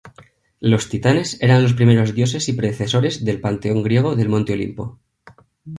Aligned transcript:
Los 0.61 0.89
Titanes 0.89 1.37
eran 1.43 1.61
los 1.61 1.75
primeros 1.75 2.15
dioses 2.15 2.49
y 2.49 2.53
predecesores 2.53 3.23
del 3.23 3.39
panteón 3.39 3.83
griego 3.83 4.15
del 4.15 4.29
Monte 4.29 4.53
Olimpo. 4.53 4.99